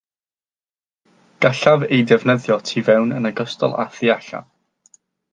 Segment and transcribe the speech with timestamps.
[1.45, 4.49] Gallaf ei defnyddio tu fewn yn ogystal â thu allan